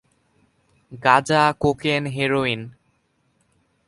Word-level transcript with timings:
গাঁজা, 1.03 1.43
cocaine, 1.59 2.03
heroin. 2.07 2.61